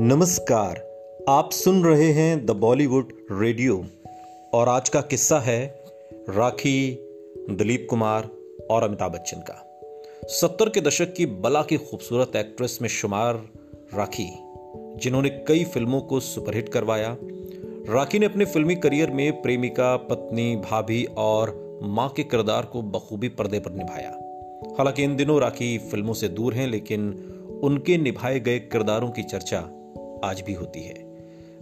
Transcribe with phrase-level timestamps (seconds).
[0.00, 0.76] नमस्कार,
[1.28, 3.84] आप सुन रहे हैं द बॉलीवुड रेडियो
[4.54, 6.98] और आज का किस्सा है राखी,
[7.50, 8.28] दिलीप कुमार
[8.70, 9.80] और अमिताभ बच्चन का।
[10.24, 13.34] सत्तर के दशक की बला की खूबसूरत एक्ट्रेस में शुमार
[13.94, 14.28] राखी,
[14.96, 17.16] जिन्होंने कई फ़िल्मों को सुपरहिट करवाया।
[17.88, 23.28] राखी ने अपने फिल्मी करियर में प्रेमिका, पत्नी, भाभी और माँ के किरदार को बखूबी
[23.28, 24.10] पर्दे पर निभाया।
[24.78, 29.70] हालाँकि इन दिनों राखी फ़िल्मों से दूर हैं, लेकिन उनके निभाए गए किरदारों की चर्चा
[30.24, 30.94] आज भी होती है।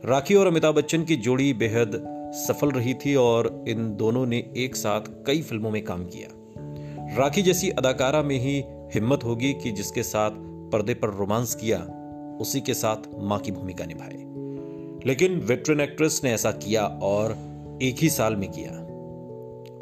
[0.05, 2.03] राखी और अमिताभ बच्चन की जोड़ी बेहद
[2.35, 6.29] सफल रही थी और इन दोनों ने एक साथ कई फ़िल्मों में काम किया।
[7.19, 10.31] राखी जैसी अदाकारा में ही हिम्मत होगी कि जिसके साथ
[10.73, 11.79] पर्दे पर रोमांस किया,
[12.41, 14.27] उसी के साथ माँ की भूमिका निभाए।
[15.07, 17.39] लेकिन वेटरन एक्ट्रेस ने ऐसा किया और
[17.83, 18.87] एक ही साल में किया।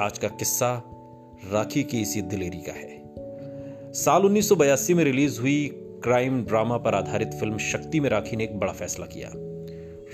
[0.05, 0.83] आज का किस्सा
[1.53, 3.05] राखी की इसी दिलेरी का है।
[3.93, 8.59] साल 1982 में रिलीज़ हुई क्राइम ड्रामा पर आधारित फ़िल्म शक्ति में राखी ने एक
[8.59, 9.31] बड़ा फैसला किया।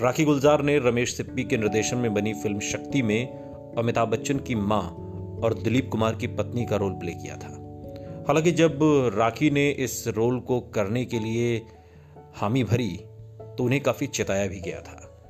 [0.01, 3.27] राखी गुलजार ने रमेश सिप्पी के निर्देशन में बनी फ़िल्म शक्ति में
[3.77, 4.81] अमिताभ बच्चन की माँ
[5.43, 7.49] और दिलीप कुमार की पत्नी का रोल प्ले किया था।
[8.27, 8.79] हालाँकि जब
[9.15, 11.61] राखी ने इस रोल को करने के लिए
[12.35, 12.89] हामी भरी
[13.57, 15.25] तो उन्हें काफ़ी चिताया भी गया था।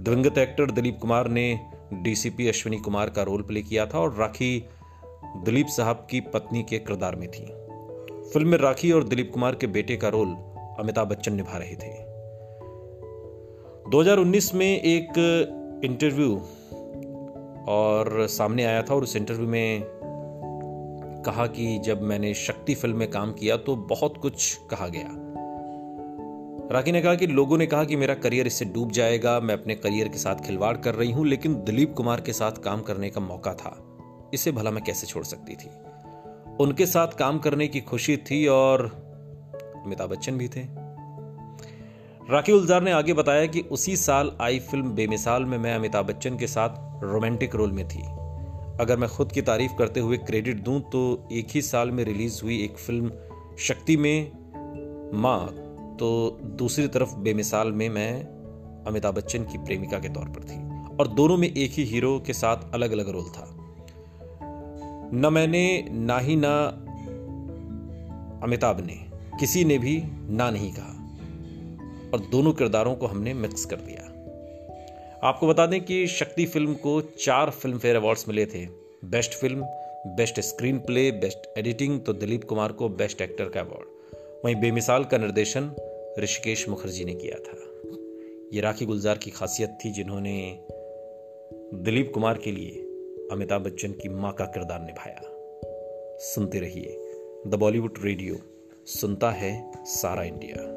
[0.00, 1.60] दिवंगत एक्टर दिलीप कुमार ने
[1.92, 4.64] डीसीपी अश्विनी कुमार का रोल प्ले किया था और राखी
[5.44, 7.63] दिलीप साहब की पत्नी के किरदार में थी।
[8.32, 10.28] फ़िल्म में राखी और दिलीप कुमार के बेटे का रोल
[10.80, 11.92] अमिताभ बच्चन निभा रहे थे।
[13.90, 15.18] 2019 में एक
[15.84, 16.36] इंटरव्यू
[17.68, 19.82] और सामने आया था और उस इंटरव्यू में
[21.26, 25.08] कहा कि जब मैंने शक्ति फ़िल्म में काम किया तो बहुत कुछ कहा गया।
[26.72, 29.74] राखी ने कहा कि लोगों ने कहा कि मेरा करियर इससे डूब जाएगा, मैं अपने
[29.74, 33.20] करियर के साथ खिलवाड़ कर रही हूँ, लेकिन दिलीप कुमार के साथ काम करने का
[33.20, 33.76] मौका था।
[34.34, 35.70] इसे भला मैं कैसे छोड़ सकती थी?
[36.60, 38.86] उनके साथ काम करने की खुशी थी और
[39.86, 40.60] अमिताभ बच्चन भी थे।
[42.30, 46.38] राखी उल्जार ने आगे बताया कि उसी साल आई फ़िल्म बेमिसाल में मैं अमिताभ बच्चन
[46.38, 48.02] के साथ रोमांटिक रोल में थी।
[48.80, 52.42] अगर मैं खुद की तारीफ़ करते हुए क्रेडिट दूँ तो एक ही साल में रिलीज़
[52.42, 53.12] हुई एक फ़िल्म,
[53.58, 54.32] शक्ति में
[55.14, 55.46] माँ
[55.96, 58.22] तो दूसरी तरफ़ बेमिसाल में मैं
[58.86, 60.62] अमिताभ बच्चन की प्रेमिका के तौर पर थी।
[60.96, 63.63] और दोनों में एक ही हीरो के साथ अलग अलग रोल था।
[65.12, 66.66] न मैंने, ना ही ना
[68.42, 69.00] अमिताभ ने।
[69.40, 71.00] किसी ने भी ना नहीं कहा।
[72.14, 74.10] और दोनों किरदारों को हमने मिक्स कर दिया।
[75.22, 78.66] आपको बता दें कि शक्ति फ़िल्म को चार फ़िल्म फेयर अवार्ड्स मिले थे।
[79.04, 79.64] Best film
[80.06, 80.40] best
[80.78, 83.86] screenplay best editing तो दिलीप कुमार को बेस्ट एक्टर का अवार्ड
[84.44, 85.70] वहीं बेमिसाल का निर्देशन
[86.18, 87.56] ऋषिकेश मुखर्जी ने किया था।
[88.54, 90.58] ये राखी गुलजार की खासियत थी जिन्होंने
[91.74, 92.83] दिलीप कुमार के लिए
[93.32, 95.20] अमिताभ बच्चन की माँ का किरदार निभाया।
[96.20, 96.98] सुनते रहिए
[97.46, 98.36] द बॉलीवुड रेडियो,
[98.86, 100.73] सुनता है सारा इंडिया।